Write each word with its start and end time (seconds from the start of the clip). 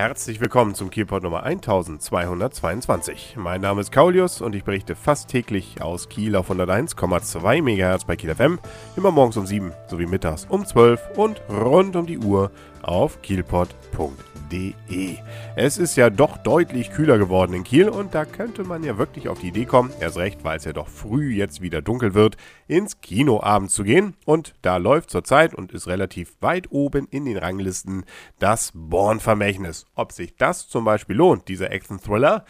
Herzlich 0.00 0.40
willkommen 0.40 0.74
zum 0.74 0.88
Kielport 0.88 1.24
Nummer 1.24 1.42
1222. 1.42 3.34
Mein 3.36 3.60
Name 3.60 3.82
ist 3.82 3.92
Kaulius 3.92 4.40
und 4.40 4.54
ich 4.54 4.64
berichte 4.64 4.96
fast 4.96 5.28
täglich 5.28 5.82
aus 5.82 6.08
Kiel 6.08 6.36
auf 6.36 6.50
101,2 6.50 7.60
MHz 7.60 8.06
bei 8.06 8.16
Kiel 8.16 8.34
FM, 8.34 8.58
immer 8.96 9.10
morgens 9.10 9.36
um 9.36 9.44
7 9.44 9.74
sowie 9.88 10.06
mittags 10.06 10.46
um 10.48 10.64
12 10.64 11.18
und 11.18 11.42
rund 11.50 11.96
um 11.96 12.06
die 12.06 12.16
Uhr 12.16 12.50
auf 12.82 13.20
kielport.de. 13.20 15.18
Es 15.54 15.76
ist 15.76 15.96
ja 15.96 16.08
doch 16.08 16.38
deutlich 16.38 16.90
kühler 16.92 17.18
geworden 17.18 17.52
in 17.52 17.64
Kiel 17.64 17.90
und 17.90 18.14
da 18.14 18.24
könnte 18.24 18.64
man 18.64 18.82
ja 18.82 18.96
wirklich 18.96 19.28
auf 19.28 19.40
die 19.40 19.48
Idee 19.48 19.66
kommen, 19.66 19.92
erst 20.00 20.16
recht, 20.16 20.44
weil 20.44 20.56
es 20.56 20.64
ja 20.64 20.72
doch 20.72 20.88
früh 20.88 21.34
jetzt 21.34 21.60
wieder 21.60 21.82
dunkel 21.82 22.14
wird, 22.14 22.38
ins 22.66 23.02
Kino 23.02 23.42
abends 23.42 23.74
zu 23.74 23.84
gehen. 23.84 24.14
Und 24.24 24.54
da 24.62 24.78
läuft 24.78 25.10
zurzeit 25.10 25.54
und 25.54 25.72
ist 25.72 25.88
relativ 25.88 26.34
weit 26.40 26.70
oben 26.70 27.06
in 27.10 27.26
den 27.26 27.36
Ranglisten 27.36 28.04
das 28.38 28.72
Born-Vermächtnis. 28.74 29.86
Ob 29.96 30.12
sich 30.12 30.36
das 30.36 30.68
zum 30.68 30.84
Beispiel 30.84 31.16
lohnt, 31.16 31.48
dieser 31.48 31.70
Action-Thriller, 31.70 32.44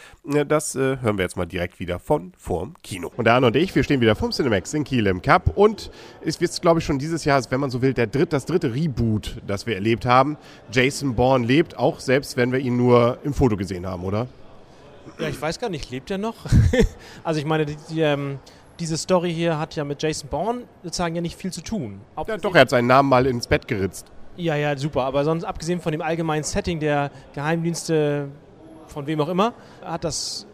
das 0.47 0.75
äh, 0.75 0.99
hören 1.01 1.17
wir 1.17 1.23
jetzt 1.25 1.37
mal 1.37 1.47
direkt 1.47 1.81
wieder 1.81 1.99
von 1.99 2.33
vorm 2.37 2.75
Kino. 2.83 3.11
Und 3.17 3.25
der 3.25 3.35
Arne 3.35 3.49
und 3.49 3.57
ich, 3.57 3.75
wir 3.75 3.83
stehen 3.83 4.01
wieder 4.01 4.15
vom 4.15 4.31
Cinemax 4.31 4.75
in 4.75 4.85
Kiel 4.85 5.07
im 5.07 5.23
Cup 5.23 5.57
und 5.57 5.91
es 6.25 6.41
wird, 6.41 6.61
glaube 6.61 6.81
ich, 6.81 6.85
schon 6.85 6.99
dieses 6.99 7.25
Jahr, 7.25 7.43
wenn 7.51 7.61
man 7.61 7.71
so 7.71 7.83
will, 7.83 7.95
der 7.95 8.07
dritt, 8.07 8.33
das 8.33 8.45
dritte 8.45 8.75
Reboot, 8.75 9.41
das 9.47 9.67
wir 9.67 9.75
erlebt 9.75 10.05
haben. 10.05 10.37
Jason 10.71 11.15
Bourne 11.15 11.47
lebt, 11.47 11.77
auch 11.79 11.99
selbst 11.99 12.37
wenn 12.37 12.53
wir 12.53 12.59
ihn 12.59 12.77
nur 12.77 13.19
im 13.25 13.33
Foto 13.33 13.57
gesehen 13.57 13.87
haben, 13.87 14.05
oder? 14.05 14.29
Ja, 15.19 15.29
ich 15.29 15.41
weiß 15.41 15.59
gar 15.59 15.71
nicht, 15.71 15.91
lebt 15.91 16.11
er 16.11 16.19
noch? 16.19 16.37
also 17.25 17.41
ich 17.41 17.47
meine, 17.47 17.67
die, 17.67 17.77
die 17.89 18.01
ähm 18.01 18.39
diese 18.81 18.97
Story 18.97 19.33
hier 19.33 19.59
hat 19.59 19.77
ja 19.77 19.85
mit 19.85 20.03
Jason 20.03 20.29
Bourne 20.31 20.63
sozusagen 20.83 21.15
ja 21.15 21.21
nicht 21.21 21.37
viel 21.37 21.53
zu 21.53 21.61
tun. 21.61 22.01
Ja, 22.27 22.39
doch, 22.39 22.55
er 22.55 22.63
hat 22.63 22.71
seinen 22.71 22.87
Namen 22.87 23.11
mal 23.11 23.27
ins 23.27 23.47
Bett 23.47 23.69
geritzt. 23.69 24.11
Ja, 24.37 24.57
ja, 24.57 24.77
super. 24.77 25.03
Aber 25.03 25.25
sonst, 25.25 25.45
abgesehen 25.45 25.81
von 25.81 25.93
dem 25.93 26.03
allgemeinen 26.03 26.45
Setting 26.45 26.81
der 26.81 27.11
Geheimdienste, 27.35 28.29
von 28.87 29.07
wem 29.07 29.21
auch 29.21 29.29
immer, 29.29 29.53
hat 29.85 30.05
das 30.05 30.47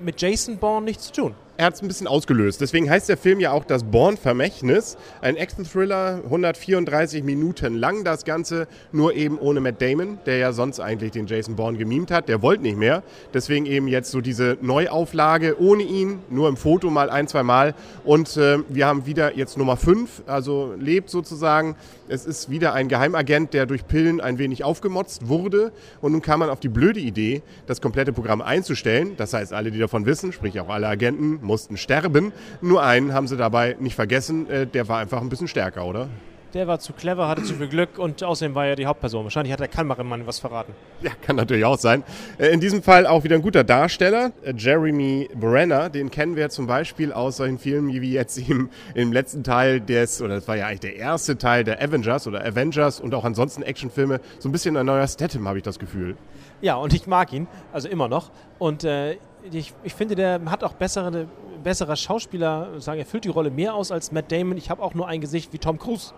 mit 0.00 0.20
Jason 0.20 0.58
Bourne 0.58 0.84
nichts 0.84 1.06
zu 1.06 1.12
tun 1.12 1.34
er 1.58 1.66
hat 1.66 1.74
es 1.74 1.82
ein 1.82 1.88
bisschen 1.88 2.06
ausgelöst. 2.06 2.60
Deswegen 2.60 2.90
heißt 2.90 3.08
der 3.08 3.16
Film 3.16 3.40
ja 3.40 3.52
auch 3.52 3.64
das 3.64 3.84
Born-Vermächtnis. 3.84 4.96
Ein 5.22 5.36
Action-Thriller, 5.36 6.20
134 6.24 7.24
Minuten 7.24 7.74
lang 7.74 8.04
das 8.04 8.24
Ganze, 8.24 8.68
nur 8.92 9.14
eben 9.14 9.38
ohne 9.38 9.60
Matt 9.60 9.80
Damon, 9.80 10.18
der 10.26 10.36
ja 10.36 10.52
sonst 10.52 10.80
eigentlich 10.80 11.12
den 11.12 11.26
Jason 11.26 11.56
Bourne 11.56 11.78
gemimt 11.78 12.10
hat. 12.10 12.28
Der 12.28 12.42
wollte 12.42 12.62
nicht 12.62 12.76
mehr. 12.76 13.02
Deswegen 13.32 13.64
eben 13.64 13.88
jetzt 13.88 14.10
so 14.10 14.20
diese 14.20 14.58
Neuauflage 14.60 15.60
ohne 15.60 15.82
ihn, 15.82 16.18
nur 16.28 16.48
im 16.48 16.56
Foto 16.56 16.90
mal 16.90 17.08
ein, 17.08 17.26
zwei 17.26 17.42
Mal. 17.42 17.74
Und 18.04 18.36
äh, 18.36 18.58
wir 18.68 18.86
haben 18.86 19.06
wieder 19.06 19.36
jetzt 19.36 19.56
Nummer 19.56 19.76
5, 19.76 20.24
also 20.26 20.74
lebt 20.78 21.08
sozusagen. 21.08 21.76
Es 22.08 22.26
ist 22.26 22.50
wieder 22.50 22.72
ein 22.74 22.88
Geheimagent, 22.88 23.52
der 23.54 23.66
durch 23.66 23.86
Pillen 23.86 24.20
ein 24.20 24.38
wenig 24.38 24.62
aufgemotzt 24.62 25.28
wurde. 25.28 25.72
Und 26.00 26.12
nun 26.12 26.22
kam 26.22 26.40
man 26.40 26.50
auf 26.50 26.60
die 26.60 26.68
blöde 26.68 27.00
Idee, 27.00 27.42
das 27.66 27.80
komplette 27.80 28.12
Programm 28.12 28.42
einzustellen. 28.42 29.16
Das 29.16 29.32
heißt, 29.32 29.52
alle, 29.52 29.70
die 29.70 29.78
davon 29.78 30.06
wissen, 30.06 30.32
sprich 30.32 30.60
auch 30.60 30.68
alle 30.68 30.86
Agenten, 30.86 31.40
mussten 31.46 31.76
sterben. 31.76 32.32
Nur 32.60 32.82
einen 32.82 33.14
haben 33.14 33.28
sie 33.28 33.36
dabei 33.36 33.76
nicht 33.80 33.94
vergessen, 33.94 34.48
äh, 34.50 34.66
der 34.66 34.88
war 34.88 34.98
einfach 34.98 35.20
ein 35.20 35.28
bisschen 35.28 35.48
stärker, 35.48 35.86
oder? 35.86 36.08
Der 36.56 36.66
war 36.66 36.78
zu 36.78 36.94
clever, 36.94 37.28
hatte 37.28 37.42
zu 37.42 37.52
viel 37.52 37.68
Glück 37.68 37.98
und 37.98 38.24
außerdem 38.24 38.54
war 38.54 38.64
er 38.64 38.76
die 38.76 38.86
Hauptperson. 38.86 39.24
Wahrscheinlich 39.24 39.52
hat 39.52 39.60
der 39.60 39.68
Kameramann 39.68 40.26
was 40.26 40.38
verraten. 40.38 40.72
Ja, 41.02 41.10
kann 41.20 41.36
natürlich 41.36 41.66
auch 41.66 41.76
sein. 41.76 42.02
Äh, 42.38 42.46
in 42.46 42.60
diesem 42.60 42.82
Fall 42.82 43.06
auch 43.06 43.24
wieder 43.24 43.36
ein 43.36 43.42
guter 43.42 43.62
Darsteller. 43.62 44.32
Äh, 44.42 44.54
Jeremy 44.56 45.28
Brenner, 45.38 45.90
den 45.90 46.10
kennen 46.10 46.34
wir 46.34 46.48
zum 46.48 46.66
Beispiel 46.66 47.12
aus 47.12 47.36
solchen 47.36 47.58
Filmen 47.58 47.92
wie 47.92 48.10
jetzt 48.10 48.38
im, 48.38 48.70
im 48.94 49.12
letzten 49.12 49.44
Teil 49.44 49.82
des, 49.82 50.22
oder 50.22 50.36
das 50.36 50.48
war 50.48 50.56
ja 50.56 50.66
eigentlich 50.66 50.80
der 50.80 50.96
erste 50.96 51.36
Teil 51.36 51.62
der 51.62 51.82
Avengers 51.82 52.26
oder 52.26 52.42
Avengers 52.42 53.00
und 53.00 53.14
auch 53.14 53.26
ansonsten 53.26 53.62
Actionfilme. 53.62 54.22
So 54.38 54.48
ein 54.48 54.52
bisschen 54.52 54.78
ein 54.78 54.86
neuer 54.86 55.06
Statham, 55.08 55.46
habe 55.46 55.58
ich 55.58 55.64
das 55.64 55.78
Gefühl. 55.78 56.16
Ja, 56.62 56.76
und 56.76 56.94
ich 56.94 57.06
mag 57.06 57.34
ihn, 57.34 57.48
also 57.74 57.86
immer 57.86 58.08
noch. 58.08 58.30
Und 58.58 58.82
äh, 58.82 59.18
ich, 59.52 59.74
ich 59.84 59.92
finde, 59.92 60.14
der 60.14 60.40
hat 60.46 60.64
auch 60.64 60.72
bessere, 60.72 61.26
besserer 61.62 61.96
Schauspieler, 61.96 62.80
sagen, 62.80 62.98
er 62.98 63.04
füllt 63.04 63.24
die 63.24 63.28
Rolle 63.28 63.50
mehr 63.50 63.74
aus 63.74 63.92
als 63.92 64.10
Matt 64.10 64.32
Damon. 64.32 64.56
Ich 64.56 64.70
habe 64.70 64.82
auch 64.82 64.94
nur 64.94 65.06
ein 65.06 65.20
Gesicht 65.20 65.52
wie 65.52 65.58
Tom 65.58 65.78
Cruise. 65.78 66.14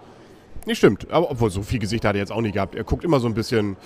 Nicht 0.69 0.77
stimmt, 0.77 1.11
aber 1.11 1.31
obwohl 1.31 1.49
so 1.49 1.63
viel 1.63 1.79
Gesicht 1.79 2.05
hat 2.05 2.15
er 2.15 2.19
jetzt 2.19 2.31
auch 2.31 2.43
nicht 2.43 2.53
gehabt. 2.53 2.75
Er 2.75 2.85
guckt 2.85 3.03
immer 3.03 3.21
so 3.21 3.27
ein 3.27 3.33
bisschen 3.33 3.79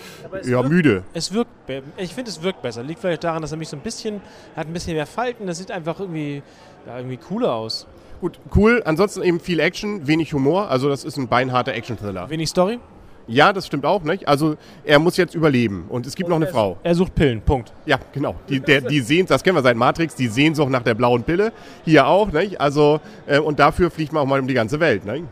ja, 0.42 0.50
wirkt, 0.50 0.68
müde. 0.68 1.04
Es 1.14 1.32
wirkt, 1.32 1.48
ich 1.96 2.12
finde, 2.12 2.28
es 2.28 2.42
wirkt 2.42 2.60
besser. 2.60 2.82
Liegt 2.82 2.98
vielleicht 2.98 3.22
daran, 3.22 3.40
dass 3.40 3.52
er 3.52 3.56
mich 3.56 3.68
so 3.68 3.76
ein 3.76 3.82
bisschen, 3.82 4.20
hat 4.56 4.66
ein 4.66 4.72
bisschen 4.72 4.96
mehr 4.96 5.06
Falten. 5.06 5.46
Das 5.46 5.58
sieht 5.58 5.70
einfach 5.70 6.00
irgendwie, 6.00 6.42
ja, 6.84 6.96
irgendwie 6.96 7.18
cooler 7.18 7.54
aus. 7.54 7.86
Gut, 8.20 8.40
cool. 8.56 8.82
Ansonsten 8.84 9.22
eben 9.22 9.38
viel 9.38 9.60
Action, 9.60 10.08
wenig 10.08 10.34
Humor. 10.34 10.70
Also 10.70 10.88
das 10.88 11.04
ist 11.04 11.16
ein 11.18 11.28
beinharter 11.28 11.72
Action-Thriller. 11.72 12.28
Wenig 12.28 12.48
Story? 12.48 12.80
Ja, 13.28 13.52
das 13.52 13.68
stimmt 13.68 13.86
auch, 13.86 14.02
nicht? 14.02 14.26
Also 14.26 14.56
er 14.82 14.98
muss 14.98 15.16
jetzt 15.16 15.36
überleben 15.36 15.84
und 15.88 16.04
es 16.08 16.16
gibt 16.16 16.26
und 16.26 16.30
noch 16.30 16.36
eine 16.38 16.46
er, 16.46 16.52
Frau. 16.52 16.78
Er 16.82 16.96
sucht 16.96 17.14
Pillen, 17.14 17.42
Punkt. 17.42 17.72
Ja, 17.86 18.00
genau. 18.12 18.34
Die, 18.48 18.58
der, 18.58 18.80
die 18.80 18.98
sehen, 19.02 19.26
das 19.26 19.44
kennen 19.44 19.56
wir 19.56 19.62
seit 19.62 19.76
Matrix, 19.76 20.16
die 20.16 20.26
Sehnsucht 20.26 20.70
nach 20.70 20.82
der 20.82 20.94
blauen 20.94 21.22
Pille. 21.22 21.52
Hier 21.84 22.08
auch, 22.08 22.32
nicht? 22.32 22.60
Also, 22.60 23.00
äh, 23.28 23.38
und 23.38 23.60
dafür 23.60 23.88
fliegt 23.88 24.12
man 24.12 24.24
auch 24.24 24.26
mal 24.26 24.40
um 24.40 24.48
die 24.48 24.54
ganze 24.54 24.80
Welt, 24.80 25.04
nicht? 25.04 25.22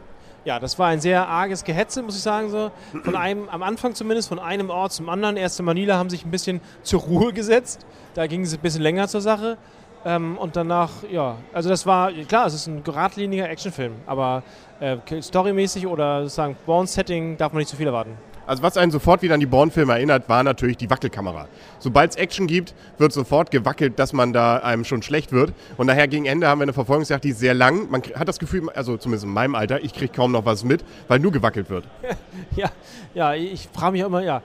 Ja, 0.44 0.58
das 0.58 0.78
war 0.78 0.88
ein 0.88 1.00
sehr 1.00 1.28
arges 1.28 1.64
Gehetze, 1.64 2.02
muss 2.02 2.16
ich 2.16 2.22
sagen. 2.22 2.48
So. 2.48 2.70
Von 3.04 3.14
einem, 3.14 3.48
am 3.48 3.62
Anfang 3.62 3.94
zumindest, 3.94 4.28
von 4.28 4.38
einem 4.38 4.70
Ort 4.70 4.92
zum 4.92 5.08
anderen. 5.08 5.36
Erst 5.36 5.58
in 5.58 5.66
Manila 5.66 5.96
haben 5.96 6.08
sich 6.08 6.24
ein 6.24 6.30
bisschen 6.30 6.60
zur 6.82 7.00
Ruhe 7.00 7.32
gesetzt. 7.32 7.84
Da 8.14 8.26
ging 8.26 8.42
es 8.42 8.54
ein 8.54 8.60
bisschen 8.60 8.82
länger 8.82 9.06
zur 9.08 9.20
Sache. 9.20 9.58
Ähm, 10.04 10.38
und 10.38 10.56
danach, 10.56 10.90
ja, 11.10 11.36
also 11.52 11.68
das 11.68 11.84
war, 11.84 12.10
klar, 12.12 12.46
es 12.46 12.54
ist 12.54 12.66
ein 12.66 12.82
geradliniger 12.82 13.50
Actionfilm, 13.50 13.92
aber 14.06 14.42
äh, 14.80 14.96
storymäßig 15.20 15.86
oder 15.86 16.22
sozusagen 16.22 16.56
Born-Setting 16.64 17.36
darf 17.36 17.52
man 17.52 17.58
nicht 17.58 17.68
zu 17.68 17.76
viel 17.76 17.86
erwarten. 17.86 18.16
Also 18.46 18.62
was 18.62 18.76
einen 18.76 18.90
sofort 18.90 19.22
wieder 19.22 19.34
an 19.34 19.40
die 19.40 19.46
Bourne-Filme 19.46 19.92
erinnert, 19.92 20.28
war 20.28 20.42
natürlich 20.42 20.76
die 20.76 20.90
Wackelkamera. 20.90 21.48
Sobald 21.78 22.10
es 22.10 22.16
Action 22.16 22.46
gibt, 22.46 22.74
wird 22.98 23.12
sofort 23.12 23.50
gewackelt, 23.50 23.98
dass 23.98 24.12
man 24.12 24.32
da 24.32 24.56
einem 24.56 24.84
schon 24.84 25.02
schlecht 25.02 25.32
wird. 25.32 25.52
Und 25.76 25.86
nachher 25.86 26.08
gegen 26.08 26.26
Ende 26.26 26.48
haben 26.48 26.60
wir 26.60 26.64
eine 26.64 26.72
Verfolgungsjagd, 26.72 27.24
die 27.24 27.30
ist 27.30 27.38
sehr 27.38 27.54
lang. 27.54 27.90
Man 27.90 28.02
hat 28.02 28.28
das 28.28 28.38
Gefühl, 28.38 28.68
also 28.70 28.96
zumindest 28.96 29.24
in 29.24 29.32
meinem 29.32 29.54
Alter, 29.54 29.82
ich 29.82 29.94
kriege 29.94 30.12
kaum 30.12 30.32
noch 30.32 30.44
was 30.44 30.64
mit, 30.64 30.84
weil 31.08 31.18
nur 31.18 31.32
gewackelt 31.32 31.70
wird. 31.70 31.84
ja, 32.56 32.70
ja, 33.14 33.34
ich 33.34 33.68
frage 33.72 33.92
mich 33.92 34.02
immer, 34.02 34.22
ja, 34.22 34.42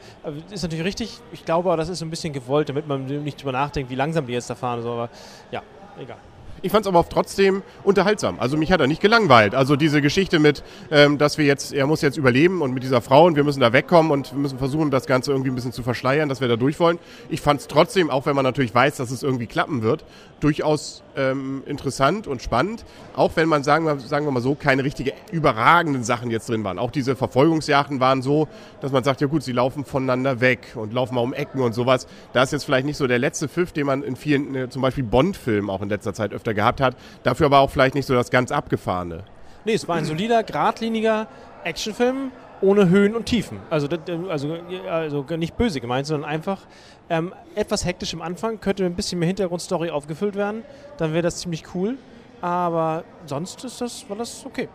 ist 0.51 0.63
natürlich 0.63 0.85
richtig. 0.85 1.19
Ich 1.31 1.45
glaube, 1.45 1.75
das 1.77 1.89
ist 1.89 2.01
ein 2.01 2.09
bisschen 2.09 2.33
gewollt, 2.33 2.69
damit 2.69 2.87
man 2.87 3.05
nicht 3.05 3.41
drüber 3.41 3.53
nachdenkt, 3.53 3.89
wie 3.89 3.95
langsam 3.95 4.27
die 4.27 4.33
jetzt 4.33 4.49
da 4.49 4.55
fahren. 4.55 4.85
Aber 4.85 5.09
ja, 5.51 5.61
egal. 5.99 6.17
Ich 6.65 6.71
fand 6.71 6.83
es 6.83 6.87
aber 6.87 7.07
trotzdem 7.07 7.61
unterhaltsam. 7.83 8.39
Also 8.39 8.57
mich 8.57 8.71
hat 8.71 8.81
er 8.81 8.87
nicht 8.87 8.99
gelangweilt. 8.99 9.53
Also 9.53 9.75
diese 9.75 10.01
Geschichte 10.01 10.39
mit, 10.39 10.63
ähm, 10.89 11.19
dass 11.19 11.37
wir 11.37 11.45
jetzt, 11.45 11.71
er 11.71 11.85
muss 11.85 12.01
jetzt 12.01 12.17
überleben 12.17 12.63
und 12.63 12.73
mit 12.73 12.81
dieser 12.81 13.01
Frau 13.01 13.25
und 13.25 13.35
wir 13.35 13.43
müssen 13.43 13.59
da 13.59 13.71
wegkommen 13.71 14.11
und 14.11 14.31
wir 14.31 14.39
müssen 14.39 14.57
versuchen, 14.57 14.89
das 14.89 15.05
Ganze 15.05 15.29
irgendwie 15.29 15.51
ein 15.51 15.55
bisschen 15.55 15.73
zu 15.73 15.83
verschleiern, 15.83 16.27
dass 16.27 16.41
wir 16.41 16.47
da 16.47 16.55
durch 16.55 16.79
wollen. 16.79 16.97
Ich 17.29 17.39
fand 17.39 17.59
es 17.59 17.67
trotzdem, 17.67 18.09
auch 18.09 18.25
wenn 18.25 18.35
man 18.35 18.43
natürlich 18.43 18.73
weiß, 18.73 18.97
dass 18.97 19.11
es 19.11 19.21
irgendwie 19.21 19.45
klappen 19.45 19.83
wird, 19.83 20.05
durchaus 20.45 21.01
ähm, 21.15 21.63
interessant 21.65 22.27
und 22.27 22.39
spannend. 22.39 22.85
Auch 23.15 23.31
wenn 23.35 23.49
man, 23.49 23.63
sagen 23.63 23.83
wir, 23.87 23.99
sagen 23.99 24.27
wir 24.27 24.31
mal 24.31 24.41
so, 24.41 24.53
keine 24.53 24.83
richtige 24.83 25.13
überragenden 25.31 26.03
Sachen 26.03 26.29
jetzt 26.29 26.47
drin 26.47 26.63
waren. 26.63 26.77
Auch 26.77 26.91
diese 26.91 27.15
Verfolgungsjachten 27.15 27.99
waren 27.99 28.21
so, 28.21 28.47
dass 28.79 28.91
man 28.91 29.03
sagt, 29.03 29.21
ja 29.21 29.27
gut, 29.27 29.41
sie 29.41 29.53
laufen 29.53 29.85
voneinander 29.85 30.41
weg 30.41 30.73
und 30.75 30.93
laufen 30.93 31.15
mal 31.15 31.21
um 31.21 31.33
Ecken 31.33 31.61
und 31.61 31.73
sowas. 31.73 32.05
Da 32.33 32.43
ist 32.43 32.51
jetzt 32.51 32.63
vielleicht 32.63 32.85
nicht 32.85 32.97
so 32.97 33.07
der 33.07 33.17
letzte 33.17 33.47
Pfiff, 33.47 33.71
den 33.71 33.87
man 33.87 34.03
in 34.03 34.15
vielen, 34.15 34.53
äh, 34.53 34.69
zum 34.69 34.83
Beispiel 34.83 35.03
Bond-Filmen 35.03 35.71
auch 35.71 35.81
in 35.81 35.89
letzter 35.89 36.13
Zeit 36.13 36.31
öfter 36.31 36.53
gehabt 36.53 36.79
hat. 36.79 36.95
Dafür 37.23 37.47
aber 37.47 37.57
auch 37.57 37.71
vielleicht 37.71 37.95
nicht 37.95 38.05
so 38.05 38.13
das 38.13 38.29
ganz 38.29 38.51
Abgefahrene. 38.51 39.23
Nee, 39.65 39.73
es 39.73 39.87
war 39.87 39.95
ein 39.95 40.05
solider, 40.05 40.43
geradliniger 40.43 41.27
Actionfilm 41.63 42.31
ohne 42.61 42.89
Höhen 42.89 43.15
und 43.15 43.25
Tiefen. 43.25 43.59
Also, 43.69 43.87
also, 44.29 44.55
also 44.89 45.25
nicht 45.37 45.57
böse 45.57 45.81
gemeint, 45.81 46.07
sondern 46.07 46.29
einfach 46.29 46.61
ähm, 47.09 47.33
etwas 47.55 47.85
hektisch 47.85 48.13
im 48.13 48.21
Anfang. 48.21 48.59
Könnte 48.59 48.85
ein 48.85 48.95
bisschen 48.95 49.19
mehr 49.19 49.27
Hintergrundstory 49.27 49.89
aufgefüllt 49.89 50.35
werden. 50.35 50.63
Dann 50.97 51.13
wäre 51.13 51.23
das 51.23 51.37
ziemlich 51.37 51.63
cool. 51.73 51.97
Aber 52.41 53.03
sonst 53.25 53.63
ist 53.63 53.81
das, 53.81 54.09
war 54.09 54.17
das 54.17 54.45
okay. 54.45 54.69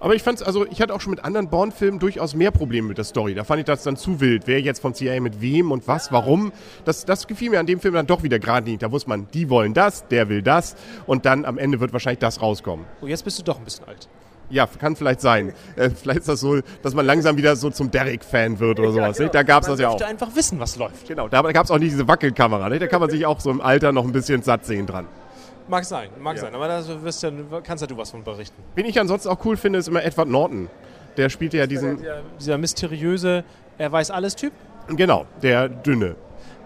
Aber 0.00 0.14
ich 0.14 0.22
fand's, 0.22 0.42
also 0.42 0.66
ich 0.66 0.82
hatte 0.82 0.92
auch 0.92 1.00
schon 1.00 1.12
mit 1.12 1.24
anderen 1.24 1.48
Bond-Filmen 1.48 1.98
durchaus 1.98 2.34
mehr 2.34 2.50
Probleme 2.50 2.88
mit 2.88 2.98
der 2.98 3.04
Story. 3.04 3.34
Da 3.34 3.44
fand 3.44 3.60
ich 3.60 3.64
das 3.64 3.84
dann 3.84 3.96
zu 3.96 4.20
wild. 4.20 4.46
Wer 4.46 4.60
jetzt 4.60 4.82
von 4.82 4.92
CIA 4.92 5.18
mit 5.20 5.40
wem 5.40 5.70
und 5.70 5.88
was, 5.88 6.12
warum. 6.12 6.52
Das, 6.84 7.06
das 7.06 7.26
gefiel 7.26 7.50
mir 7.50 7.60
an 7.60 7.66
dem 7.66 7.80
Film 7.80 7.94
dann 7.94 8.06
doch 8.06 8.22
wieder 8.22 8.38
gerade 8.38 8.68
nicht. 8.68 8.82
Da 8.82 8.92
wusste 8.92 9.08
man, 9.08 9.28
die 9.32 9.48
wollen 9.48 9.72
das, 9.72 10.06
der 10.08 10.28
will 10.28 10.42
das. 10.42 10.76
Und 11.06 11.24
dann 11.24 11.44
am 11.46 11.56
Ende 11.56 11.80
wird 11.80 11.94
wahrscheinlich 11.94 12.18
das 12.18 12.42
rauskommen. 12.42 12.84
Oh, 13.00 13.06
jetzt 13.06 13.24
bist 13.24 13.38
du 13.38 13.42
doch 13.42 13.58
ein 13.58 13.64
bisschen 13.64 13.88
alt. 13.88 14.08
Ja, 14.50 14.66
kann 14.66 14.96
vielleicht 14.96 15.20
sein. 15.20 15.52
Äh, 15.76 15.90
vielleicht 15.90 16.20
ist 16.20 16.28
das 16.28 16.40
so, 16.40 16.60
dass 16.82 16.94
man 16.94 17.04
langsam 17.04 17.36
wieder 17.36 17.56
so 17.56 17.68
zum 17.68 17.90
Derek-Fan 17.90 18.60
wird 18.60 18.78
oder 18.78 18.92
sowas. 18.92 19.18
Ja, 19.18 19.24
genau. 19.24 19.32
Da 19.32 19.42
gab 19.42 19.62
es 19.62 19.68
das 19.68 19.80
ja 19.80 19.88
auch. 19.88 19.98
Man 19.98 20.08
einfach 20.08 20.36
wissen, 20.36 20.60
was 20.60 20.76
läuft. 20.76 21.08
Genau, 21.08 21.26
da 21.26 21.42
gab 21.50 21.64
es 21.64 21.70
auch 21.72 21.78
nicht 21.78 21.92
diese 21.92 22.06
Wackelkamera. 22.06 22.68
Nicht? 22.68 22.82
Da 22.82 22.86
kann 22.86 23.00
man 23.00 23.10
sich 23.10 23.26
auch 23.26 23.40
so 23.40 23.50
im 23.50 23.60
Alter 23.60 23.90
noch 23.90 24.04
ein 24.04 24.12
bisschen 24.12 24.42
satt 24.42 24.64
sehen 24.64 24.86
dran. 24.86 25.06
Mag 25.66 25.84
sein, 25.84 26.10
mag 26.20 26.36
ja. 26.36 26.42
sein. 26.42 26.54
Aber 26.54 26.68
da 26.68 27.02
wirst 27.02 27.22
ja, 27.22 27.30
kannst 27.64 27.82
ja 27.82 27.88
du 27.88 27.96
was 27.96 28.10
von 28.10 28.22
berichten. 28.22 28.62
Wen 28.74 28.84
ich 28.84 29.00
ansonsten 29.00 29.28
auch 29.28 29.44
cool 29.44 29.56
finde, 29.56 29.80
ist 29.80 29.88
immer 29.88 30.04
Edward 30.04 30.28
Norton. 30.28 30.68
Der 31.16 31.28
spielt 31.28 31.54
ja 31.54 31.66
diesen... 31.66 32.02
Der, 32.02 32.22
dieser 32.38 32.58
mysteriöse, 32.58 33.44
er 33.78 33.90
weiß 33.90 34.10
alles 34.10 34.36
Typ? 34.36 34.52
Genau, 34.88 35.26
der 35.42 35.68
dünne. 35.68 36.16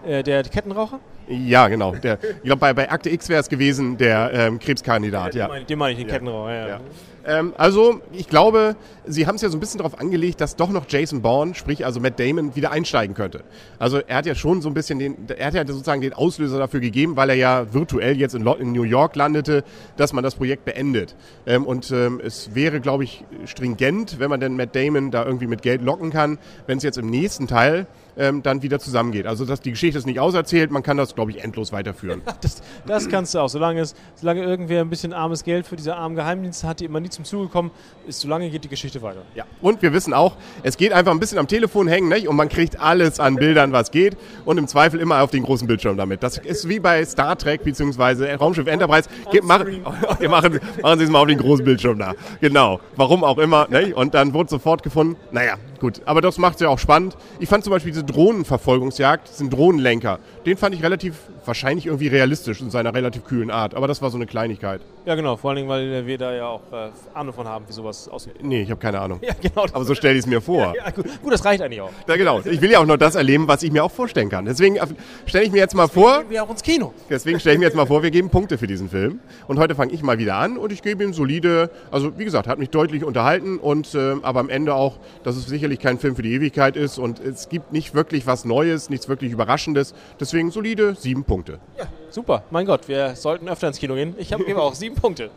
Äh, 0.05 0.23
der 0.23 0.43
Kettenraucher? 0.43 0.99
Ja, 1.27 1.67
genau. 1.67 1.93
Der, 1.95 2.17
ich 2.23 2.43
glaube, 2.43 2.59
bei, 2.59 2.73
bei 2.73 2.89
Akte 2.89 3.09
X 3.09 3.29
wäre 3.29 3.39
es 3.39 3.49
gewesen, 3.49 3.97
der 3.97 4.31
ähm, 4.33 4.59
Krebskandidat. 4.59 5.35
Ja, 5.35 5.45
Den 5.45 5.49
meine 5.49 5.61
ich, 5.61 5.67
den 5.67 5.79
meine 5.79 5.91
ich, 5.93 5.97
den 5.99 6.07
Kettenraucher. 6.07 6.67
Ja. 6.67 6.79
Ähm, 7.25 7.53
also, 7.57 8.01
ich 8.11 8.27
glaube, 8.27 8.75
sie 9.05 9.27
haben 9.27 9.35
es 9.35 9.41
ja 9.41 9.49
so 9.49 9.57
ein 9.57 9.59
bisschen 9.59 9.79
darauf 9.79 9.99
angelegt, 9.99 10.41
dass 10.41 10.55
doch 10.55 10.69
noch 10.69 10.85
Jason 10.87 11.21
Bourne, 11.21 11.55
sprich 11.55 11.85
also 11.85 11.99
Matt 11.99 12.19
Damon, 12.19 12.55
wieder 12.55 12.71
einsteigen 12.71 13.15
könnte. 13.15 13.43
Also 13.77 13.99
er 13.99 14.17
hat 14.17 14.25
ja 14.25 14.35
schon 14.35 14.61
so 14.61 14.69
ein 14.69 14.73
bisschen 14.73 14.99
den, 14.99 15.15
er 15.29 15.47
hat 15.47 15.53
ja 15.53 15.65
sozusagen 15.65 16.01
den 16.01 16.13
Auslöser 16.13 16.57
dafür 16.57 16.79
gegeben, 16.79 17.15
weil 17.15 17.29
er 17.29 17.35
ja 17.35 17.73
virtuell 17.73 18.17
jetzt 18.17 18.35
in, 18.35 18.45
in 18.45 18.71
New 18.71 18.83
York 18.83 19.15
landete, 19.15 19.63
dass 19.97 20.13
man 20.13 20.23
das 20.23 20.35
Projekt 20.35 20.65
beendet. 20.65 21.15
Ähm, 21.45 21.65
und 21.65 21.91
ähm, 21.91 22.21
es 22.23 22.55
wäre, 22.55 22.79
glaube 22.79 23.03
ich, 23.03 23.23
stringent, 23.45 24.19
wenn 24.19 24.29
man 24.29 24.39
denn 24.39 24.55
Matt 24.55 24.75
Damon 24.75 25.11
da 25.11 25.25
irgendwie 25.25 25.47
mit 25.47 25.61
Geld 25.61 25.81
locken 25.81 26.11
kann, 26.11 26.37
wenn 26.67 26.77
es 26.77 26.83
jetzt 26.83 26.97
im 26.97 27.09
nächsten 27.09 27.47
Teil 27.47 27.87
ähm, 28.19 28.43
dann 28.43 28.61
wieder 28.61 28.79
zusammengeht. 28.79 29.25
Also 29.25 29.45
dass 29.45 29.61
die 29.61 29.71
Geschichte 29.71 29.97
ist 29.97 30.05
nicht 30.05 30.19
auserzählt, 30.19 30.71
man 30.71 30.83
kann 30.83 30.97
das, 30.97 31.15
glaube 31.15 31.31
ich, 31.31 31.43
endlos 31.43 31.71
weiterführen. 31.71 32.21
Das, 32.41 32.61
das 32.85 33.09
kannst 33.09 33.33
du 33.33 33.39
auch. 33.39 33.49
Solange, 33.49 33.81
es, 33.81 33.95
solange 34.15 34.43
irgendwer 34.43 34.81
ein 34.81 34.89
bisschen 34.89 35.13
armes 35.13 35.43
Geld 35.43 35.67
für 35.67 35.75
diese 35.75 35.95
armen 35.95 36.15
Geheimdienste 36.15 36.67
hat, 36.67 36.79
die 36.79 36.85
immer 36.85 37.01
nie 37.09 37.11
zum 37.11 37.25
Zuge 37.25 37.47
kommen, 37.47 37.71
ist, 38.07 38.21
solange 38.21 38.49
geht 38.49 38.63
die 38.63 38.69
Geschichte 38.69 39.01
weiter. 39.01 39.23
Ja. 39.35 39.45
Und 39.61 39.81
wir 39.81 39.93
wissen 39.93 40.13
auch, 40.13 40.35
es 40.63 40.77
geht 40.77 40.93
einfach 40.93 41.11
ein 41.11 41.19
bisschen 41.19 41.37
am 41.37 41.47
Telefon 41.47 41.87
hängen 41.87 42.09
nicht? 42.09 42.27
und 42.27 42.35
man 42.35 42.49
kriegt 42.49 42.79
alles 42.79 43.19
an 43.19 43.35
Bildern, 43.35 43.71
was 43.71 43.91
geht 43.91 44.17
und 44.45 44.57
im 44.57 44.67
Zweifel 44.67 44.99
immer 44.99 45.21
auf 45.21 45.31
den 45.31 45.43
großen 45.43 45.67
Bildschirm 45.67 45.97
damit. 45.97 46.23
Das 46.23 46.37
ist 46.37 46.69
wie 46.69 46.79
bei 46.79 47.03
Star 47.05 47.37
Trek 47.37 47.63
bzw. 47.63 48.33
Raumschiff 48.33 48.67
Enterprise. 48.67 49.09
Ge 49.31 49.41
machen, 49.43 49.83
wir 50.19 50.29
machen, 50.29 50.59
machen 50.81 50.99
Sie 50.99 51.05
es 51.05 51.11
mal 51.11 51.21
auf 51.21 51.27
den 51.27 51.37
großen 51.37 51.65
Bildschirm 51.65 51.97
da. 51.97 52.13
Genau. 52.41 52.79
Warum 52.95 53.23
auch 53.23 53.37
immer. 53.37 53.67
Nicht? 53.69 53.93
Und 53.93 54.13
dann 54.13 54.33
wurde 54.33 54.49
sofort 54.49 54.83
gefunden. 54.83 55.15
Naja, 55.31 55.55
gut. 55.79 56.01
Aber 56.05 56.21
das 56.21 56.37
macht 56.37 56.55
es 56.55 56.61
ja 56.61 56.69
auch 56.69 56.79
spannend. 56.79 57.17
Ich 57.39 57.49
fand 57.49 57.63
zum 57.63 57.71
Beispiel 57.71 57.91
diese 57.91 58.03
Drohnenverfolgungsjagd, 58.03 59.29
diesen 59.29 59.49
Drohnenlenker, 59.49 60.19
den 60.45 60.57
fand 60.57 60.75
ich 60.75 60.83
relativ, 60.83 61.15
wahrscheinlich 61.45 61.87
irgendwie 61.87 62.07
realistisch 62.07 62.61
in 62.61 62.69
seiner 62.69 62.93
relativ 62.93 63.25
kühlen 63.25 63.51
Art. 63.51 63.75
Aber 63.75 63.87
das 63.87 64.01
war 64.01 64.09
so 64.09 64.17
eine 64.17 64.25
Kleinigkeit. 64.25 64.81
Ja, 65.05 65.15
genau. 65.15 65.37
Vor 65.37 65.49
allen 65.49 65.57
Dingen, 65.57 65.69
weil 65.69 66.05
wir 66.05 66.17
da 66.17 66.33
ja 66.33 66.47
auch 66.47 66.61
äh, 66.71 66.89
Ahnung 67.13 67.33
von 67.33 67.47
haben, 67.47 67.65
wie 67.67 67.73
sowas 67.73 68.07
aussieht. 68.07 68.33
Nee, 68.41 68.61
ich 68.61 68.71
habe 68.71 68.79
keine 68.79 68.99
Ahnung. 68.99 69.19
Ja, 69.29 69.33
genau. 69.39 69.65
Aber 69.73 69.85
so 69.85 69.93
stelle 69.93 70.15
ich 70.15 70.21
es 70.21 70.25
mir 70.27 70.41
vor. 70.41 70.73
ja, 70.77 70.89
gut. 70.89 71.05
gut, 71.21 71.33
das 71.33 71.45
reicht 71.45 71.61
eigentlich 71.61 71.81
auch. 71.81 71.91
Ja, 72.07 72.15
genau. 72.15 72.39
Ich 72.45 72.61
will 72.61 72.71
ja 72.71 72.79
auch 72.79 72.85
nur 72.85 72.97
das 72.97 73.15
erleben, 73.15 73.47
was 73.47 73.61
ich 73.61 73.71
mir 73.71 73.83
auch 73.83 73.91
vorstellen 73.91 74.29
kann. 74.29 74.45
Deswegen 74.45 74.77
stelle 75.25 75.45
ich 75.45 75.51
mir 75.51 75.59
jetzt 75.59 75.75
mal 75.75 75.87
vor, 75.87 76.23
Wir 76.29 76.43
auch 76.43 76.49
ins 76.49 76.63
Kino. 76.63 76.93
deswegen 77.09 77.39
stelle 77.39 77.55
ich 77.55 77.59
mir 77.59 77.65
jetzt 77.65 77.75
mal 77.75 77.85
vor, 77.85 78.01
wir 78.01 78.11
geben 78.11 78.29
Punkte 78.29 78.57
für 78.57 78.65
diesen 78.67 78.89
Film. 78.89 79.19
Und 79.47 79.59
heute 79.59 79.75
fange 79.75 79.91
ich 79.93 80.01
mal 80.01 80.17
wieder 80.17 80.35
an 80.35 80.57
und 80.57 80.71
ich 80.71 80.81
gebe 80.81 81.03
ihm 81.03 81.13
solide, 81.13 81.69
also 81.91 82.17
wie 82.17 82.25
gesagt, 82.25 82.47
hat 82.47 82.57
mich 82.59 82.69
deutlich 82.69 83.03
unterhalten 83.03 83.59
und 83.59 83.93
äh, 83.93 84.15
aber 84.21 84.39
am 84.39 84.49
Ende 84.49 84.73
auch, 84.73 84.97
dass 85.23 85.35
es 85.35 85.45
sicherlich 85.45 85.79
kein 85.79 85.99
Film 85.99 86.15
für 86.15 86.23
die 86.23 86.33
Ewigkeit 86.33 86.75
ist 86.75 86.97
und 86.97 87.19
es 87.19 87.49
gibt 87.49 87.71
nicht 87.71 87.93
wirklich 87.93 88.25
was 88.25 88.45
Neues, 88.45 88.89
nichts 88.89 89.07
wirklich 89.07 89.31
Überraschendes. 89.31 89.93
Deswegen 90.19 90.49
solide 90.51 90.95
sieben 90.95 91.23
Punkte. 91.23 91.59
Super. 92.09 92.43
Mein 92.49 92.65
Gott, 92.65 92.87
wir 92.87 93.15
sollten 93.15 93.47
öfter 93.47 93.67
ins 93.67 93.77
Kino 93.77 93.93
gehen. 93.95 94.15
Ich 94.17 94.33
habe 94.33 94.43
gebe 94.43 94.61
auch 94.61 94.73
sieben 94.73 94.95
Punkte. 94.95 95.29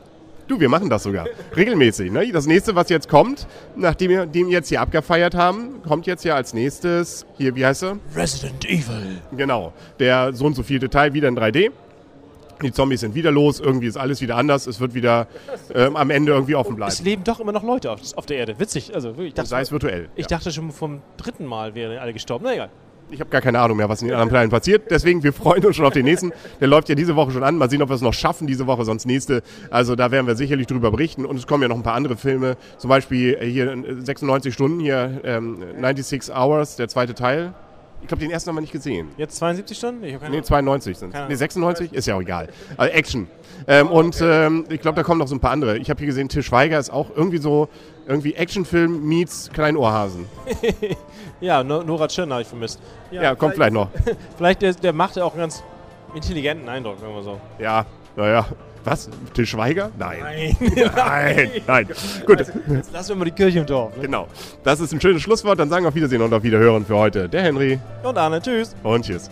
Du, 0.53 0.61
wir 0.61 0.69
machen 0.69 0.91
das 0.91 1.05
sogar. 1.05 1.27
Regelmäßig. 1.57 2.13
Ne? 2.13 2.31
Das 2.31 2.47
nächste, 2.47 2.75
was 2.75 2.91
jetzt 2.91 3.09
kommt, 3.09 3.47
nachdem 3.75 4.11
wir 4.11 4.27
dem 4.27 4.49
jetzt 4.51 4.69
hier 4.69 4.83
abgefeiert 4.83 5.35
haben, 5.35 5.81
kommt 5.83 6.07
jetzt 6.07 6.27
ja 6.27 6.35
als 6.35 6.53
nächstes, 6.53 7.25
hier, 7.39 7.57
wie 7.57 7.65
heißt 7.65 7.85
er? 7.85 7.99
Resident 8.15 8.63
Evil. 8.67 9.23
Genau. 9.35 9.73
Der 9.99 10.35
so 10.35 10.45
und 10.45 10.55
so 10.55 10.63
viel 10.63 10.79
Detail 10.79 11.15
wieder 11.15 11.29
in 11.29 11.39
3D. 11.39 11.71
Die 12.63 12.71
Zombies 12.71 13.01
sind 13.01 13.15
wieder 13.15 13.31
los, 13.31 13.61
irgendwie 13.61 13.87
ist 13.87 13.97
alles 13.97 14.21
wieder 14.21 14.37
anders, 14.37 14.67
es 14.67 14.79
wird 14.79 14.93
wieder 14.93 15.27
ähm, 15.75 15.97
am 15.97 16.11
Ende 16.11 16.33
irgendwie 16.33 16.55
offen 16.55 16.73
Es 16.75 16.77
bleiben. 16.77 17.05
leben 17.05 17.25
doch 17.25 17.41
immer 17.41 17.53
noch 17.53 17.63
Leute 17.65 17.91
auf, 17.91 18.01
auf 18.15 18.27
der 18.27 18.37
Erde. 18.37 18.59
Witzig. 18.61 18.95
Also, 18.95 19.15
ich 19.19 19.33
dachte, 19.33 19.49
Sei 19.49 19.63
es 19.63 19.73
virtuell. 19.73 20.11
ich 20.17 20.31
ja. 20.31 20.37
dachte 20.37 20.53
schon 20.53 20.71
vom 20.71 21.01
dritten 21.17 21.47
Mal 21.47 21.75
wären 21.75 21.97
alle 21.97 22.13
gestorben. 22.13 22.45
Na 22.45 22.53
egal. 22.53 22.69
Ich 23.11 23.21
habe 23.21 23.29
gar 23.29 23.41
keine 23.41 23.61
Ahnung 23.61 23.77
mehr, 23.77 23.89
was 23.89 24.01
in 24.01 24.09
den 24.09 24.15
anderen 24.15 24.31
Teilen 24.31 24.51
passiert. 24.51 24.91
Deswegen, 24.91 25.23
wir 25.23 25.33
freuen 25.33 25.65
uns 25.65 25.77
schon 25.77 25.85
auf 25.85 25.93
den 25.93 26.05
nächsten. 26.05 26.33
Der 26.61 26.69
läuft 26.69 26.89
ja 26.89 26.95
diese 26.95 27.15
Woche 27.15 27.31
schon 27.31 27.43
an. 27.43 27.57
Mal 27.57 27.69
sehen, 27.69 27.83
ob 27.83 27.91
wir 27.91 27.95
es 27.95 28.01
noch 28.01 28.15
schaffen 28.15 28.47
diese 28.47 28.67
Woche, 28.67 28.85
sonst 28.85 29.05
nächste. 29.05 29.43
Also 29.71 29.97
da 29.97 30.11
werden 30.11 30.27
wir 30.27 30.35
sicherlich 30.35 30.67
drüber 30.67 30.91
berichten. 30.91 31.27
Und 31.27 31.37
es 31.37 31.47
kommen 31.47 31.63
ja 31.63 31.69
noch 31.69 31.77
ein 31.77 31.83
paar 31.83 31.95
andere 31.95 32.17
Filme. 32.17 32.57
Zum 32.79 32.89
Beispiel 32.89 33.35
äh, 33.35 33.47
hier 33.47 33.73
äh, 33.73 34.01
96 34.01 34.55
Stunden, 34.55 34.81
hier 34.81 35.21
ähm, 35.25 35.59
96 35.81 36.35
Hours, 36.35 36.77
der 36.77 36.89
zweite 36.89 37.15
Teil. 37.15 37.53
Ich 38.03 38.09
glaube, 38.09 38.21
den 38.21 38.31
ersten 38.31 38.49
haben 38.51 38.57
wir 38.57 38.61
nicht 38.61 38.73
gesehen. 38.73 39.09
Jetzt 39.17 39.37
72 39.37 39.79
Stunden? 39.79 40.05
Ich 40.05 40.17
Nee, 40.29 40.43
92 40.43 40.99
sind 40.99 41.13
Nee, 41.15 41.19
Ahnung. 41.21 41.37
96? 41.37 41.93
Ist 41.93 42.07
ja 42.07 42.17
auch 42.17 42.21
egal. 42.21 42.49
Also 42.77 42.93
Action. 42.93 43.29
Ähm, 43.67 43.89
und 43.89 44.21
ähm, 44.21 44.67
ich 44.69 44.81
glaube, 44.81 44.97
da 44.97 45.03
kommen 45.05 45.19
noch 45.21 45.29
so 45.29 45.35
ein 45.37 45.41
paar 45.41 45.53
andere. 45.53 45.79
Ich 45.79 45.89
habe 45.89 45.99
hier 45.99 46.09
gesehen, 46.09 46.29
Til 46.29 46.43
Schweiger 46.43 46.79
ist 46.79 46.91
auch 46.91 47.11
irgendwie 47.15 47.39
so, 47.39 47.69
irgendwie 48.07 48.35
Actionfilm 48.35 49.07
meets 49.07 49.51
Kleinohrhasen. 49.53 50.27
Ja, 51.41 51.65
No- 51.65 51.83
Nora 51.83 52.07
Tschirner 52.07 52.35
habe 52.37 52.43
ich 52.43 52.49
vermisst. 52.49 52.79
Ja, 53.11 53.35
kommt 53.35 53.55
vielleicht 53.55 53.73
noch. 53.73 53.89
Vielleicht, 54.37 54.63
der, 54.63 54.75
der 54.75 54.93
macht 54.93 55.17
ja 55.17 55.25
auch 55.25 55.33
einen 55.33 55.41
ganz 55.41 55.65
intelligenten 56.15 56.69
Eindruck, 56.69 57.01
sagen 57.01 57.13
wir 57.13 57.23
so. 57.25 57.41
Ja, 57.59 57.85
naja. 58.15 58.47
Was? 58.85 59.09
Til 59.35 59.47
Schweiger? 59.47 59.91
Nein. 59.99 60.19
Nein. 60.23 60.57
Nein, 60.97 61.51
nein. 61.67 61.87
Gut, 62.27 62.39
Jetzt 62.69 62.93
lassen 62.93 63.09
wir 63.11 63.17
mal 63.17 63.25
die 63.27 63.31
Kirche 63.31 63.61
im 63.61 63.67
Dorf. 63.67 63.95
Ne? 63.97 64.03
genau. 64.03 64.27
Das 64.65 64.81
ist 64.81 64.93
ein 64.93 65.01
schönes 65.01 65.23
Schlusswort. 65.23 65.59
Dann 65.61 65.69
sagen 65.69 65.85
wir 65.85 65.89
auf 65.89 65.95
Wiedersehen 65.95 66.21
und 66.23 66.33
auf 66.35 66.43
Wiederhören 66.43 66.85
für 66.85 66.97
heute. 66.97 67.29
Der 67.29 67.43
Henry 67.43 67.79
Und 68.03 68.19
Arne, 68.19 68.41
tschüss. 68.43 68.75
und 68.83 69.05
tschüss. 69.05 69.31